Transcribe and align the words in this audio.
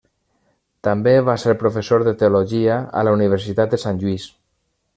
També 0.87 1.11
va 1.27 1.35
ser 1.43 1.53
professor 1.63 2.05
de 2.07 2.13
teologia 2.21 2.79
a 3.03 3.07
la 3.09 3.13
Universitat 3.19 3.77
de 3.77 3.81
Sant 3.87 4.01
Lluís. 4.05 4.27